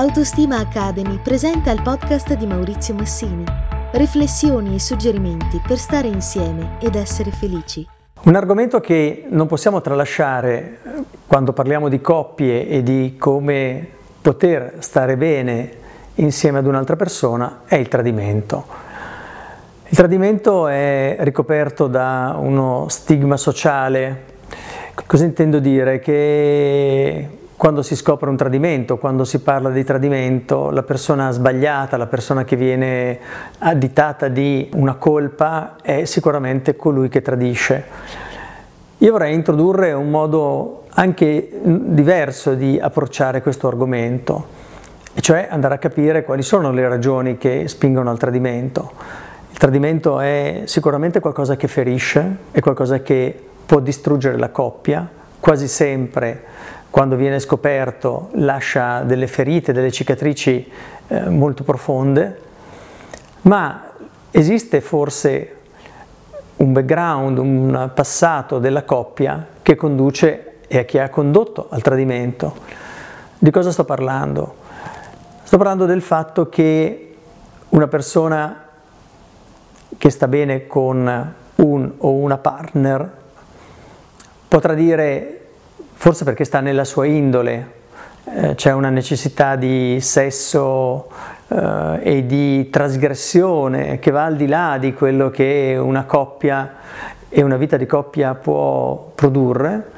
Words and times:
Autostima 0.00 0.56
Academy 0.56 1.18
presenta 1.22 1.70
il 1.70 1.82
podcast 1.82 2.32
di 2.32 2.46
Maurizio 2.46 2.94
Massini. 2.94 3.44
Riflessioni 3.90 4.76
e 4.76 4.80
suggerimenti 4.80 5.60
per 5.68 5.76
stare 5.76 6.08
insieme 6.08 6.78
ed 6.80 6.94
essere 6.94 7.30
felici. 7.30 7.86
Un 8.22 8.34
argomento 8.34 8.80
che 8.80 9.26
non 9.28 9.46
possiamo 9.46 9.82
tralasciare 9.82 10.78
quando 11.26 11.52
parliamo 11.52 11.90
di 11.90 12.00
coppie 12.00 12.66
e 12.66 12.82
di 12.82 13.16
come 13.18 13.86
poter 14.22 14.76
stare 14.78 15.18
bene 15.18 15.70
insieme 16.14 16.60
ad 16.60 16.66
un'altra 16.66 16.96
persona 16.96 17.64
è 17.66 17.74
il 17.74 17.88
tradimento. 17.88 18.64
Il 19.88 19.96
tradimento 19.98 20.66
è 20.66 21.16
ricoperto 21.20 21.88
da 21.88 22.38
uno 22.40 22.86
stigma 22.88 23.36
sociale. 23.36 24.24
Cosa 25.04 25.24
intendo 25.24 25.58
dire? 25.58 25.98
Che 25.98 27.39
quando 27.60 27.82
si 27.82 27.94
scopre 27.94 28.30
un 28.30 28.38
tradimento, 28.38 28.96
quando 28.96 29.26
si 29.26 29.40
parla 29.40 29.68
di 29.68 29.84
tradimento, 29.84 30.70
la 30.70 30.82
persona 30.82 31.30
sbagliata, 31.30 31.98
la 31.98 32.06
persona 32.06 32.42
che 32.42 32.56
viene 32.56 33.18
additata 33.58 34.28
di 34.28 34.70
una 34.72 34.94
colpa 34.94 35.76
è 35.82 36.06
sicuramente 36.06 36.74
colui 36.74 37.10
che 37.10 37.20
tradisce. 37.20 37.84
Io 38.96 39.12
vorrei 39.12 39.34
introdurre 39.34 39.92
un 39.92 40.08
modo 40.08 40.84
anche 40.92 41.50
diverso 41.60 42.54
di 42.54 42.80
approcciare 42.80 43.42
questo 43.42 43.68
argomento, 43.68 44.46
cioè 45.20 45.46
andare 45.50 45.74
a 45.74 45.78
capire 45.78 46.24
quali 46.24 46.40
sono 46.40 46.72
le 46.72 46.88
ragioni 46.88 47.36
che 47.36 47.68
spingono 47.68 48.08
al 48.08 48.16
tradimento. 48.16 48.90
Il 49.50 49.58
tradimento 49.58 50.18
è 50.18 50.62
sicuramente 50.64 51.20
qualcosa 51.20 51.56
che 51.56 51.68
ferisce, 51.68 52.36
è 52.52 52.60
qualcosa 52.60 53.02
che 53.02 53.38
può 53.66 53.80
distruggere 53.80 54.38
la 54.38 54.48
coppia, 54.48 55.06
quasi 55.38 55.68
sempre 55.68 56.44
quando 56.90 57.14
viene 57.14 57.38
scoperto 57.38 58.30
lascia 58.32 59.02
delle 59.02 59.28
ferite, 59.28 59.72
delle 59.72 59.92
cicatrici 59.92 60.70
eh, 61.06 61.28
molto 61.28 61.62
profonde, 61.62 62.40
ma 63.42 63.92
esiste 64.30 64.80
forse 64.80 65.56
un 66.56 66.72
background, 66.72 67.38
un 67.38 67.90
passato 67.94 68.58
della 68.58 68.82
coppia 68.82 69.46
che 69.62 69.76
conduce 69.76 70.58
e 70.66 70.84
che 70.84 71.00
ha 71.00 71.08
condotto 71.08 71.68
al 71.70 71.80
tradimento. 71.80 72.54
Di 73.38 73.50
cosa 73.50 73.70
sto 73.70 73.84
parlando? 73.84 74.56
Sto 75.42 75.56
parlando 75.56 75.86
del 75.86 76.02
fatto 76.02 76.48
che 76.48 77.16
una 77.70 77.88
persona 77.88 78.64
che 79.96 80.10
sta 80.10 80.28
bene 80.28 80.66
con 80.66 81.34
un 81.56 81.92
o 81.98 82.10
una 82.12 82.38
partner 82.38 83.18
potrà 84.48 84.74
dire 84.74 85.39
forse 86.00 86.24
perché 86.24 86.44
sta 86.44 86.60
nella 86.60 86.84
sua 86.84 87.04
indole, 87.04 87.72
eh, 88.24 88.54
c'è 88.54 88.72
una 88.72 88.88
necessità 88.88 89.54
di 89.56 89.98
sesso 90.00 91.08
eh, 91.48 91.98
e 92.02 92.24
di 92.26 92.70
trasgressione 92.70 93.98
che 93.98 94.10
va 94.10 94.24
al 94.24 94.36
di 94.36 94.46
là 94.46 94.78
di 94.80 94.94
quello 94.94 95.28
che 95.28 95.76
una 95.78 96.04
coppia 96.04 96.76
e 97.28 97.42
una 97.42 97.58
vita 97.58 97.76
di 97.76 97.84
coppia 97.84 98.34
può 98.34 99.12
produrre, 99.14 99.90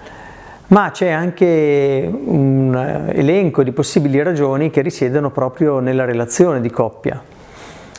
ma 0.67 0.91
c'è 0.91 1.08
anche 1.11 2.11
un 2.12 3.06
elenco 3.12 3.62
di 3.62 3.70
possibili 3.70 4.20
ragioni 4.25 4.70
che 4.70 4.80
risiedono 4.80 5.30
proprio 5.30 5.78
nella 5.78 6.05
relazione 6.05 6.61
di 6.61 6.70
coppia. 6.70 7.23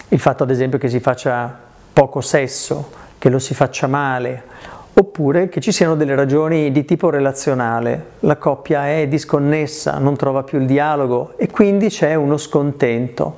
Il 0.10 0.20
fatto 0.20 0.44
ad 0.44 0.50
esempio 0.50 0.78
che 0.78 0.90
si 0.90 1.00
faccia 1.00 1.58
poco 1.94 2.20
sesso, 2.20 2.90
che 3.18 3.30
lo 3.30 3.40
si 3.40 3.54
faccia 3.54 3.88
male, 3.88 4.44
oppure 4.96 5.50
che 5.50 5.60
ci 5.60 5.72
siano 5.72 5.96
delle 5.96 6.16
ragioni 6.16 6.72
di 6.72 6.86
tipo 6.86 7.10
relazionale, 7.10 8.06
la 8.20 8.38
coppia 8.38 8.88
è 8.88 9.08
disconnessa, 9.08 9.98
non 9.98 10.16
trova 10.16 10.44
più 10.44 10.60
il 10.60 10.66
dialogo 10.66 11.34
e 11.38 11.50
quindi 11.50 11.90
c'è 11.90 12.16
uno 12.16 12.38
scontento. 12.38 13.38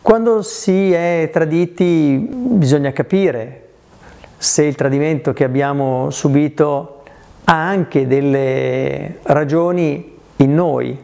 Quando 0.00 0.42
si 0.42 0.92
è 0.92 1.30
traditi 1.32 2.28
bisogna 2.30 2.92
capire 2.92 3.62
se 4.36 4.64
il 4.64 4.74
tradimento 4.74 5.32
che 5.32 5.44
abbiamo 5.44 6.10
subito 6.10 7.02
ha 7.44 7.66
anche 7.66 8.06
delle 8.06 9.18
ragioni 9.22 10.16
in 10.36 10.54
noi, 10.54 10.96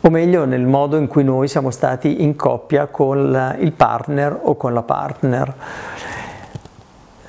o 0.00 0.10
meglio 0.10 0.44
nel 0.44 0.64
modo 0.64 0.96
in 0.96 1.06
cui 1.06 1.24
noi 1.24 1.48
siamo 1.48 1.70
stati 1.70 2.22
in 2.22 2.36
coppia 2.36 2.86
con 2.86 3.56
il 3.58 3.72
partner 3.72 4.38
o 4.42 4.56
con 4.56 4.72
la 4.72 4.82
partner. 4.82 5.54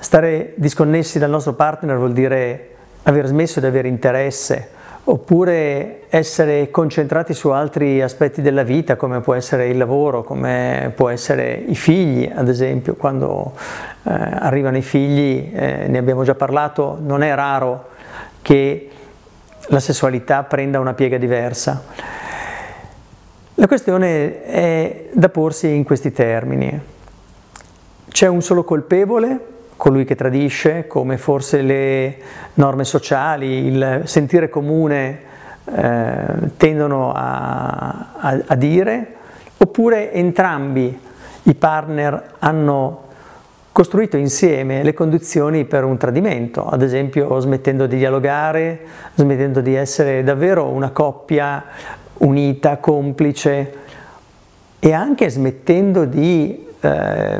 Stare 0.00 0.54
disconnessi 0.56 1.18
dal 1.18 1.28
nostro 1.28 1.52
partner 1.52 1.96
vuol 1.98 2.14
dire 2.14 2.68
aver 3.02 3.26
smesso 3.26 3.60
di 3.60 3.66
avere 3.66 3.86
interesse 3.86 4.78
oppure 5.04 6.04
essere 6.08 6.70
concentrati 6.70 7.34
su 7.34 7.50
altri 7.50 8.00
aspetti 8.00 8.40
della 8.40 8.62
vita 8.62 8.96
come 8.96 9.20
può 9.20 9.34
essere 9.34 9.68
il 9.68 9.76
lavoro, 9.76 10.22
come 10.22 10.90
può 10.96 11.10
essere 11.10 11.52
i 11.52 11.74
figli, 11.74 12.30
ad 12.34 12.48
esempio 12.48 12.94
quando 12.94 13.52
eh, 14.04 14.10
arrivano 14.10 14.78
i 14.78 14.82
figli, 14.82 15.50
eh, 15.54 15.86
ne 15.86 15.98
abbiamo 15.98 16.24
già 16.24 16.34
parlato, 16.34 16.98
non 16.98 17.22
è 17.22 17.34
raro 17.34 17.88
che 18.40 18.88
la 19.68 19.80
sessualità 19.80 20.44
prenda 20.44 20.80
una 20.80 20.94
piega 20.94 21.18
diversa. 21.18 21.82
La 23.54 23.66
questione 23.66 24.44
è 24.44 25.08
da 25.12 25.28
porsi 25.28 25.68
in 25.68 25.84
questi 25.84 26.10
termini. 26.10 26.80
C'è 28.08 28.26
un 28.26 28.40
solo 28.40 28.64
colpevole 28.64 29.49
colui 29.80 30.04
che 30.04 30.14
tradisce, 30.14 30.86
come 30.86 31.16
forse 31.16 31.62
le 31.62 32.18
norme 32.56 32.84
sociali, 32.84 33.64
il 33.64 34.02
sentire 34.04 34.50
comune 34.50 35.20
eh, 35.64 36.14
tendono 36.58 37.14
a, 37.14 38.12
a, 38.18 38.40
a 38.46 38.54
dire, 38.56 39.14
oppure 39.56 40.12
entrambi 40.12 41.00
i 41.44 41.54
partner 41.54 42.34
hanno 42.40 43.04
costruito 43.72 44.18
insieme 44.18 44.82
le 44.82 44.92
condizioni 44.92 45.64
per 45.64 45.84
un 45.84 45.96
tradimento, 45.96 46.68
ad 46.68 46.82
esempio 46.82 47.40
smettendo 47.40 47.86
di 47.86 47.96
dialogare, 47.96 48.80
smettendo 49.14 49.62
di 49.62 49.74
essere 49.74 50.22
davvero 50.22 50.66
una 50.68 50.90
coppia 50.90 51.64
unita, 52.18 52.76
complice 52.76 53.72
e 54.78 54.92
anche 54.92 55.30
smettendo 55.30 56.04
di 56.04 56.66
eh, 56.80 57.38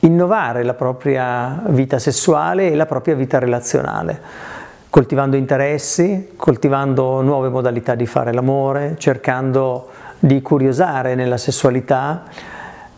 innovare 0.00 0.62
la 0.62 0.74
propria 0.74 1.62
vita 1.68 1.98
sessuale 1.98 2.70
e 2.70 2.74
la 2.74 2.86
propria 2.86 3.14
vita 3.14 3.38
relazionale, 3.38 4.20
coltivando 4.90 5.36
interessi, 5.36 6.30
coltivando 6.36 7.20
nuove 7.20 7.48
modalità 7.48 7.94
di 7.94 8.06
fare 8.06 8.32
l'amore, 8.32 8.94
cercando 8.98 9.88
di 10.18 10.40
curiosare 10.42 11.14
nella 11.14 11.36
sessualità, 11.36 12.24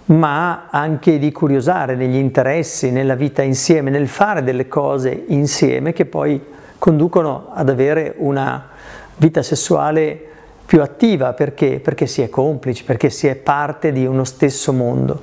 ma 0.06 0.66
anche 0.70 1.18
di 1.18 1.30
curiosare 1.32 1.94
negli 1.94 2.16
interessi, 2.16 2.90
nella 2.90 3.14
vita 3.14 3.42
insieme, 3.42 3.90
nel 3.90 4.08
fare 4.08 4.42
delle 4.42 4.66
cose 4.66 5.24
insieme 5.28 5.92
che 5.92 6.04
poi 6.04 6.42
conducono 6.78 7.50
ad 7.52 7.68
avere 7.68 8.14
una 8.18 8.68
vita 9.16 9.42
sessuale 9.42 10.26
più 10.66 10.82
attiva 10.82 11.32
perché? 11.32 11.80
Perché 11.80 12.06
si 12.06 12.22
è 12.22 12.28
complici, 12.28 12.84
perché 12.84 13.10
si 13.10 13.26
è 13.26 13.34
parte 13.36 13.92
di 13.92 14.06
uno 14.06 14.24
stesso 14.24 14.72
mondo. 14.72 15.20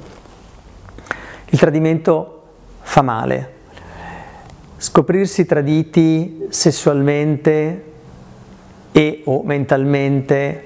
Il 1.50 1.60
tradimento 1.60 2.44
fa 2.82 3.02
male. 3.02 3.54
Scoprirsi 4.76 5.46
traditi 5.46 6.48
sessualmente 6.50 7.84
e 8.92 9.22
o 9.26 9.44
mentalmente 9.44 10.66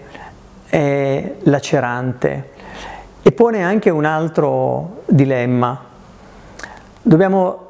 è 0.67 1.33
lacerante 1.43 2.49
e 3.21 3.31
pone 3.31 3.63
anche 3.63 3.91
un 3.91 4.05
altro 4.05 5.03
dilemma. 5.05 5.79
Dobbiamo 7.01 7.67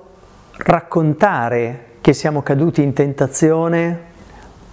raccontare 0.58 1.86
che 2.00 2.14
siamo 2.14 2.42
caduti 2.42 2.82
in 2.82 2.94
tentazione 2.94 4.00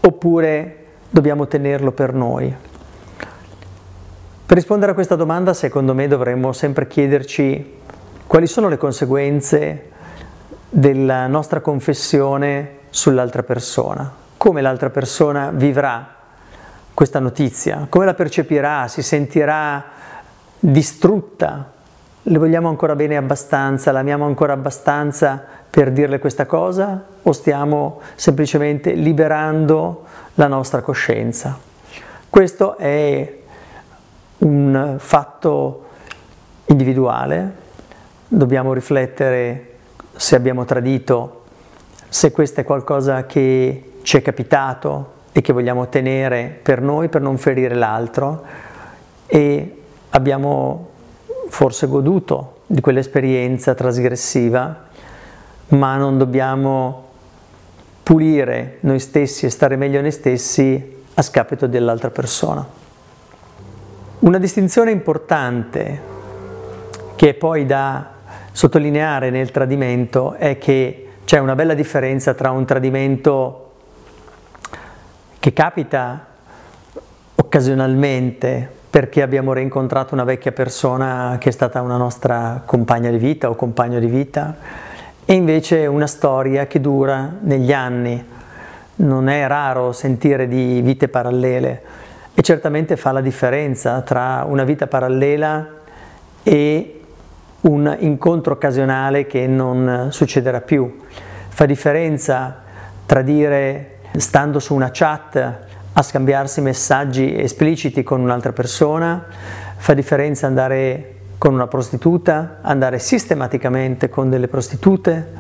oppure 0.01 0.85
dobbiamo 1.11 1.49
tenerlo 1.49 1.91
per 1.91 2.13
noi? 2.15 2.55
Per 4.47 4.57
rispondere 4.57 4.93
a 4.93 4.95
questa 4.95 5.17
domanda, 5.17 5.53
secondo 5.53 5.93
me, 5.93 6.07
dovremmo 6.07 6.53
sempre 6.53 6.87
chiederci 6.87 7.77
quali 8.29 8.47
sono 8.47 8.69
le 8.69 8.77
conseguenze 8.77 9.91
della 10.69 11.27
nostra 11.29 11.63
confessione 11.63 12.81
sull'altra 12.91 13.43
persona? 13.43 14.13
Come 14.37 14.61
l'altra 14.61 14.91
persona 14.91 15.51
vivrà 15.51 16.15
questa 16.93 17.21
notizia? 17.21 17.87
Come 17.89 18.05
la 18.05 18.13
percepirà? 18.13 18.87
Si 18.87 19.01
sentirà 19.01 19.83
distrutta? 20.59 21.73
Le 22.23 22.39
vogliamo 22.39 22.69
ancora 22.69 22.95
bene 22.95 23.17
abbastanza? 23.17 23.93
L'amiamo 23.93 24.27
ancora 24.27 24.53
abbastanza 24.53 25.43
per 25.71 25.91
dirle 25.91 26.19
questa 26.19 26.45
cosa? 26.45 27.03
O 27.23 27.33
stiamo 27.33 28.03
semplicemente 28.15 28.93
liberando 28.93 30.05
la 30.35 30.49
nostra 30.49 30.83
coscienza? 30.83 31.59
Questo 32.29 32.77
è 32.77 33.39
un 34.41 34.97
fatto 34.99 35.87
individuale, 36.67 37.67
dobbiamo 38.29 38.75
riflettere 38.75 39.77
se 40.15 40.37
abbiamo 40.37 40.65
tradito, 40.65 41.45
se 42.09 42.31
questo 42.31 42.61
è 42.61 42.65
qualcosa 42.65 43.25
che 43.27 43.93
ci 44.03 44.17
è 44.17 44.23
capitato 44.23 45.17
e 45.33 45.41
che 45.41 45.53
vogliamo 45.53 45.89
tenere 45.89 46.59
per 46.63 46.81
noi 46.81 47.09
per 47.09 47.23
non 47.23 47.39
ferire 47.39 47.75
l'altro 47.75 48.45
e 49.27 49.83
abbiamo 50.11 50.89
forse 51.49 51.87
goduto 51.87 52.61
di 52.67 52.81
quell'esperienza 52.81 53.75
trasgressiva, 53.75 54.87
ma 55.69 55.97
non 55.97 56.19
dobbiamo 56.19 57.07
pulire 58.03 58.79
noi 58.81 58.99
stessi 58.99 59.47
e 59.47 59.51
stare 59.51 59.77
meglio 59.77 60.01
noi 60.01 60.13
stessi 60.13 60.97
a 61.15 61.23
scapito 61.23 61.67
dell'altra 61.67 62.11
persona. 62.11 62.67
Una 64.21 64.39
distinzione 64.39 64.91
importante 64.91 66.01
che 67.15 67.31
è 67.31 67.35
poi 67.35 67.67
da 67.67 68.17
sottolineare 68.59 69.31
nel 69.31 69.53
tradimento 69.53 70.33
è 70.33 70.59
che 70.59 71.11
c'è 71.25 71.39
una 71.39 71.55
bella 71.55 71.75
differenza 71.75 72.35
tra 72.35 72.51
un 72.51 72.65
tradimento 72.65 73.71
che 75.39 75.53
capita 75.53 76.27
occasionalmente 77.37 78.69
perché 78.91 79.23
abbiamo 79.23 79.53
rincontrato 79.53 80.13
una 80.15 80.25
vecchia 80.25 80.51
persona 80.51 81.37
che 81.39 81.51
è 81.51 81.53
stata 81.53 81.81
una 81.83 81.97
nostra 81.97 82.65
compagna 82.67 83.11
di 83.11 83.19
vita 83.19 83.49
o 83.49 83.55
compagno 83.55 84.01
di 84.01 84.09
vita 84.09 84.57
e 85.25 85.35
invece 85.35 85.87
una 85.87 86.09
storia 86.09 86.67
che 86.67 86.81
dura 86.81 87.37
negli 87.41 87.73
anni. 87.73 88.27
Non 88.97 89.29
è 89.29 89.47
raro 89.47 89.93
sentire 89.93 90.49
di 90.49 90.81
vite 90.81 91.07
parallele 91.07 91.83
e 92.35 92.43
certamente 92.43 92.97
fa 92.97 93.13
la 93.13 93.21
differenza 93.21 94.01
tra 94.01 94.45
una 94.49 94.65
vita 94.65 94.89
parallela 94.89 95.65
e 96.43 96.98
un 97.61 97.97
incontro 98.01 98.55
occasionale 98.55 99.27
che 99.27 99.47
non 99.47 100.09
succederà 100.11 100.61
più. 100.61 100.99
Fa 101.49 101.67
differenza 101.67 102.63
tra 103.05 103.23
dire 103.23 103.99
stando 104.17 104.59
su 104.59 104.75
una 104.75 104.91
chat 104.93 105.67
a 105.93 106.03
scambiarsi 106.03 106.61
messaggi 106.61 107.37
espliciti 107.37 108.03
con 108.03 108.21
un'altra 108.21 108.53
persona, 108.53 109.25
fa 109.77 109.95
differenza 109.95 110.47
andare 110.47 111.15
con 111.39 111.55
una 111.55 111.67
prostituta, 111.67 112.59
andare 112.63 112.99
sistematicamente 112.99 114.09
con 114.09 114.31
delle 114.31 114.49
prostitute, 114.49 115.33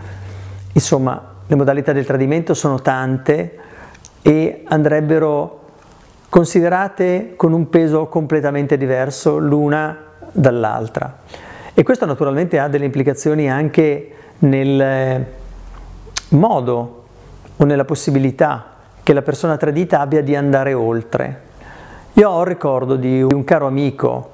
insomma 0.73 1.37
le 1.47 1.55
modalità 1.55 1.93
del 1.93 2.07
tradimento 2.07 2.55
sono 2.55 2.81
tante 2.81 3.59
e 4.23 4.65
andrebbero 4.67 5.67
considerate 6.29 7.35
con 7.37 7.53
un 7.53 7.69
peso 7.69 8.07
completamente 8.07 8.77
diverso 8.77 9.39
l'una 9.39 9.97
dall'altra. 10.33 11.47
E 11.79 11.85
questo 11.85 12.07
naturalmente 12.07 12.59
ha 12.59 12.67
delle 12.67 12.87
implicazioni 12.87 13.49
anche 13.49 14.11
nel 14.39 15.25
modo 16.31 17.05
o 17.57 17.65
nella 17.65 17.85
possibilità 17.85 18.73
che 19.01 19.13
la 19.13 19.23
persona 19.23 19.57
tradita 19.57 20.01
abbia 20.01 20.21
di 20.21 20.35
andare 20.35 20.75
oltre. 20.75 21.41
Io 22.15 22.31
ho 22.31 22.41
il 22.41 22.49
ricordo 22.49 22.97
di 22.97 23.23
un 23.23 23.45
caro 23.45 23.69
amico, 23.69 24.33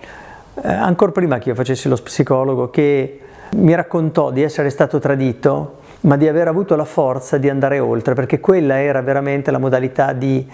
eh, 0.54 0.72
ancora 0.72 1.12
prima 1.12 1.36
che 1.36 1.50
io 1.50 1.54
facessi 1.54 1.86
lo 1.86 1.96
psicologo, 1.96 2.70
che 2.70 3.20
mi 3.56 3.74
raccontò 3.74 4.30
di 4.30 4.40
essere 4.40 4.70
stato 4.70 4.98
tradito, 4.98 5.80
ma 6.00 6.16
di 6.16 6.26
aver 6.26 6.48
avuto 6.48 6.76
la 6.76 6.86
forza 6.86 7.36
di 7.36 7.50
andare 7.50 7.78
oltre, 7.78 8.14
perché 8.14 8.40
quella 8.40 8.80
era 8.80 9.02
veramente 9.02 9.50
la 9.50 9.58
modalità 9.58 10.14
di 10.14 10.48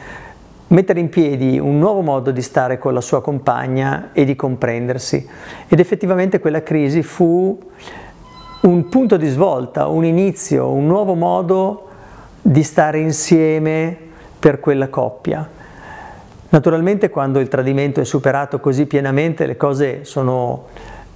mettere 0.70 1.00
in 1.00 1.08
piedi 1.08 1.58
un 1.58 1.78
nuovo 1.78 2.00
modo 2.00 2.30
di 2.30 2.42
stare 2.42 2.78
con 2.78 2.94
la 2.94 3.00
sua 3.00 3.20
compagna 3.20 4.10
e 4.12 4.24
di 4.24 4.36
comprendersi. 4.36 5.26
Ed 5.68 5.80
effettivamente 5.80 6.38
quella 6.38 6.62
crisi 6.62 7.02
fu 7.02 7.58
un 8.62 8.88
punto 8.88 9.16
di 9.16 9.28
svolta, 9.28 9.86
un 9.86 10.04
inizio, 10.04 10.70
un 10.70 10.86
nuovo 10.86 11.14
modo 11.14 11.88
di 12.42 12.62
stare 12.62 12.98
insieme 12.98 13.96
per 14.38 14.60
quella 14.60 14.88
coppia. 14.88 15.48
Naturalmente 16.50 17.10
quando 17.10 17.40
il 17.40 17.48
tradimento 17.48 18.00
è 18.00 18.04
superato 18.04 18.60
così 18.60 18.86
pienamente 18.86 19.46
le 19.46 19.56
cose 19.56 20.04
sono 20.04 20.66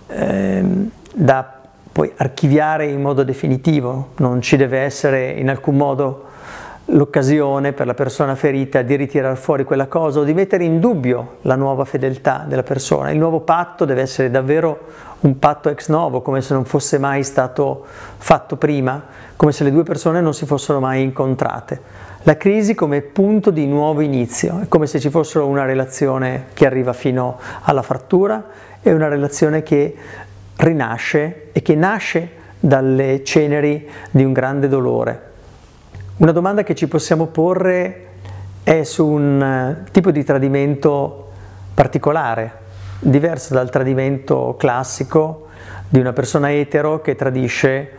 eh, 0.08 0.64
da 1.12 1.60
poi 1.92 2.12
archiviare 2.16 2.86
in 2.86 3.00
modo 3.00 3.22
definitivo, 3.22 4.10
non 4.16 4.40
ci 4.40 4.56
deve 4.56 4.80
essere 4.80 5.30
in 5.30 5.48
alcun 5.48 5.76
modo 5.76 6.24
l'occasione 6.86 7.72
per 7.72 7.86
la 7.86 7.94
persona 7.94 8.34
ferita 8.34 8.82
di 8.82 8.94
ritirare 8.96 9.36
fuori 9.36 9.64
quella 9.64 9.86
cosa 9.86 10.20
o 10.20 10.24
di 10.24 10.34
mettere 10.34 10.64
in 10.64 10.80
dubbio 10.80 11.36
la 11.42 11.56
nuova 11.56 11.84
fedeltà 11.84 12.44
della 12.46 12.62
persona. 12.62 13.10
Il 13.10 13.18
nuovo 13.18 13.40
patto 13.40 13.84
deve 13.84 14.02
essere 14.02 14.30
davvero 14.30 14.80
un 15.20 15.38
patto 15.38 15.70
ex 15.70 15.88
novo, 15.88 16.20
come 16.20 16.42
se 16.42 16.52
non 16.52 16.66
fosse 16.66 16.98
mai 16.98 17.22
stato 17.22 17.86
fatto 18.18 18.56
prima, 18.56 19.02
come 19.36 19.52
se 19.52 19.64
le 19.64 19.70
due 19.70 19.82
persone 19.82 20.20
non 20.20 20.34
si 20.34 20.44
fossero 20.44 20.80
mai 20.80 21.02
incontrate. 21.02 22.02
La 22.24 22.36
crisi 22.36 22.74
come 22.74 23.00
punto 23.00 23.50
di 23.50 23.66
nuovo 23.66 24.00
inizio, 24.00 24.60
è 24.60 24.68
come 24.68 24.86
se 24.86 25.00
ci 25.00 25.10
fosse 25.10 25.38
una 25.38 25.64
relazione 25.64 26.46
che 26.52 26.66
arriva 26.66 26.92
fino 26.92 27.38
alla 27.62 27.82
frattura 27.82 28.44
e 28.82 28.92
una 28.92 29.08
relazione 29.08 29.62
che 29.62 29.94
rinasce 30.56 31.48
e 31.52 31.62
che 31.62 31.74
nasce 31.74 32.28
dalle 32.60 33.22
ceneri 33.24 33.88
di 34.10 34.24
un 34.24 34.32
grande 34.32 34.68
dolore. 34.68 35.32
Una 36.16 36.30
domanda 36.30 36.62
che 36.62 36.76
ci 36.76 36.86
possiamo 36.86 37.26
porre 37.26 38.06
è 38.62 38.84
su 38.84 39.04
un 39.04 39.42
eh, 39.42 39.90
tipo 39.90 40.12
di 40.12 40.22
tradimento 40.22 41.30
particolare, 41.74 42.52
diverso 43.00 43.52
dal 43.52 43.68
tradimento 43.68 44.54
classico 44.56 45.48
di 45.88 45.98
una 45.98 46.12
persona 46.12 46.52
etero 46.52 47.00
che 47.00 47.16
tradisce 47.16 47.90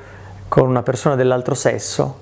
con 0.47 0.69
una 0.69 0.81
persona 0.81 1.15
dell'altro 1.15 1.55
sesso. 1.55 2.19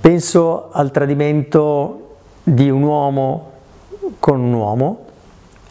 Penso 0.00 0.70
al 0.72 0.90
tradimento 0.90 2.16
di 2.42 2.70
un 2.70 2.82
uomo 2.82 3.50
con 4.18 4.40
un 4.40 4.54
uomo 4.54 5.04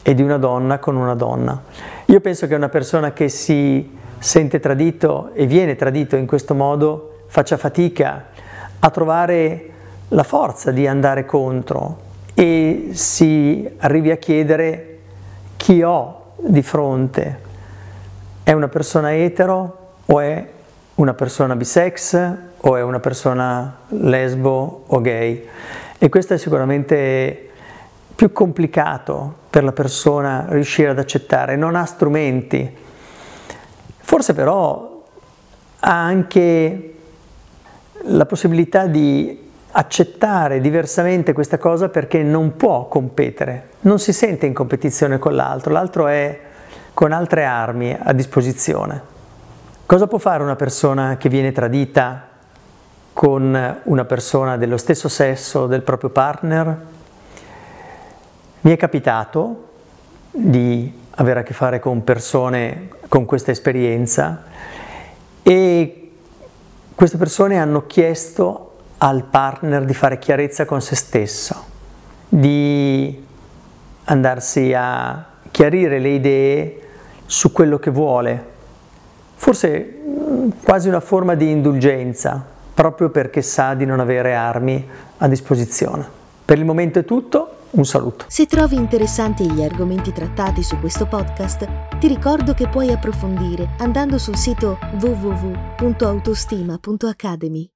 e 0.03 0.13
di 0.13 0.21
una 0.21 0.37
donna 0.37 0.77
con 0.77 0.95
una 0.95 1.15
donna. 1.15 1.59
Io 2.05 2.21
penso 2.21 2.45
che 2.45 2.53
una 2.53 2.69
persona 2.69 3.13
che 3.13 3.29
si 3.29 3.97
sente 4.19 4.59
tradito 4.59 5.31
e 5.33 5.47
viene 5.47 5.75
tradito 5.75 6.15
in 6.15 6.27
questo 6.27 6.53
modo 6.53 7.23
faccia 7.25 7.57
fatica 7.57 8.36
a 8.79 8.89
trovare 8.89 9.69
la 10.09 10.23
forza 10.23 10.71
di 10.71 10.87
andare 10.87 11.25
contro 11.25 12.05
e 12.33 12.89
si 12.93 13.67
arrivi 13.79 14.11
a 14.11 14.17
chiedere 14.17 14.99
chi 15.57 15.81
ho 15.81 16.33
di 16.37 16.61
fronte. 16.61 17.45
È 18.43 18.51
una 18.51 18.67
persona 18.67 19.13
etero 19.13 19.95
o 20.05 20.19
è 20.19 20.47
una 20.95 21.13
persona 21.13 21.55
bisex 21.55 22.31
o 22.57 22.75
è 22.75 22.81
una 22.81 22.99
persona 22.99 23.79
lesbo 23.87 24.83
o 24.85 25.01
gay? 25.01 25.47
E 25.97 26.09
questo 26.09 26.35
è 26.35 26.37
sicuramente 26.37 27.49
più 28.15 28.31
complicato 28.31 29.33
per 29.49 29.63
la 29.63 29.71
persona 29.71 30.45
riuscire 30.49 30.89
ad 30.89 30.99
accettare, 30.99 31.55
non 31.55 31.75
ha 31.75 31.85
strumenti. 31.85 32.75
Forse 33.97 34.33
però 34.33 35.03
ha 35.79 36.03
anche 36.03 36.96
la 38.03 38.25
possibilità 38.25 38.85
di 38.87 39.45
accettare 39.71 40.59
diversamente 40.59 41.33
questa 41.33 41.57
cosa 41.57 41.89
perché 41.89 42.23
non 42.23 42.55
può 42.55 42.87
competere, 42.87 43.69
non 43.81 43.99
si 43.99 44.13
sente 44.13 44.45
in 44.45 44.53
competizione 44.53 45.19
con 45.19 45.35
l'altro, 45.35 45.71
l'altro 45.71 46.07
è 46.07 46.39
con 46.93 47.11
altre 47.11 47.45
armi 47.45 47.95
a 47.99 48.11
disposizione. 48.13 49.15
Cosa 49.85 50.07
può 50.07 50.17
fare 50.17 50.41
una 50.41 50.55
persona 50.55 51.17
che 51.17 51.29
viene 51.29 51.51
tradita 51.51 52.27
con 53.13 53.79
una 53.83 54.05
persona 54.05 54.57
dello 54.57 54.77
stesso 54.77 55.07
sesso 55.07 55.67
del 55.67 55.81
proprio 55.81 56.09
partner? 56.09 56.77
Mi 58.61 58.71
è 58.71 58.77
capitato 58.77 59.65
di 60.31 60.91
avere 61.11 61.41
a 61.41 61.43
che 61.43 61.53
fare 61.53 61.79
con 61.79 62.03
persone 62.03 62.89
con 63.07 63.25
questa 63.25 63.51
esperienza 63.51 64.43
e 65.41 66.06
queste 66.97 67.17
persone 67.17 67.59
hanno 67.59 67.85
chiesto 67.85 68.71
al 68.97 69.25
partner 69.25 69.85
di 69.85 69.93
fare 69.93 70.17
chiarezza 70.17 70.65
con 70.65 70.81
se 70.81 70.95
stesso, 70.95 71.55
di 72.27 73.23
andarsi 74.05 74.73
a 74.75 75.23
chiarire 75.51 75.99
le 75.99 76.09
idee 76.09 76.81
su 77.27 77.51
quello 77.51 77.77
che 77.77 77.91
vuole, 77.91 78.43
forse 79.35 79.99
mm, 80.07 80.49
quasi 80.63 80.87
una 80.87 80.99
forma 80.99 81.35
di 81.35 81.51
indulgenza, 81.51 82.43
proprio 82.73 83.09
perché 83.09 83.43
sa 83.43 83.75
di 83.75 83.85
non 83.85 83.99
avere 83.99 84.33
armi 84.33 84.83
a 85.17 85.27
disposizione. 85.27 86.03
Per 86.43 86.57
il 86.57 86.65
momento 86.65 86.97
è 86.97 87.05
tutto, 87.05 87.56
un 87.71 87.85
saluto. 87.85 88.25
Se 88.27 88.45
trovi 88.45 88.75
interessanti 88.75 89.49
gli 89.51 89.63
argomenti 89.63 90.11
trattati 90.11 90.61
su 90.63 90.77
questo 90.79 91.07
podcast, 91.07 91.97
ti 91.99 92.07
ricordo 92.07 92.53
che 92.53 92.67
puoi 92.67 92.91
approfondire 92.91 93.69
andando 93.77 94.17
sul 94.17 94.35
sito 94.35 94.77
www.autostima.academy. 94.99 97.71